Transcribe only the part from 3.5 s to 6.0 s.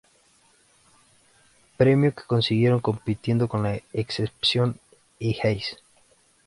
La Excepción y Haze.